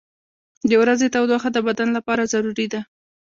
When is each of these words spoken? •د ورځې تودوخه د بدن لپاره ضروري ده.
•د 0.69 0.71
ورځې 0.81 1.07
تودوخه 1.13 1.49
د 1.53 1.57
بدن 1.67 1.89
لپاره 1.97 2.29
ضروري 2.33 2.67
ده. 2.73 2.81